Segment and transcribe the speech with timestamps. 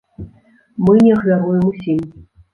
[0.87, 2.03] Мы не ахвяруем усім.